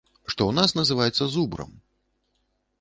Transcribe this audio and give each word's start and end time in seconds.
Што 0.33 0.47
у 0.51 0.55
нас 0.59 0.73
называецца 0.79 1.29
зубрам! 1.37 1.79